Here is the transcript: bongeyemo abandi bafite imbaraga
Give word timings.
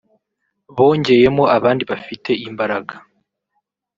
bongeyemo 0.75 1.43
abandi 1.57 1.83
bafite 1.91 2.31
imbaraga 2.47 2.93